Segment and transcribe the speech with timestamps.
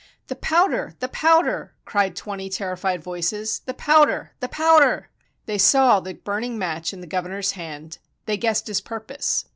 [0.29, 0.95] "The powder!
[0.99, 4.31] the powder!" cried twenty terrified voices; "the powder!
[4.39, 5.09] the powder!"
[5.45, 7.99] They saw the burning match in the governor's hand.
[8.25, 9.45] They guessed his purpose.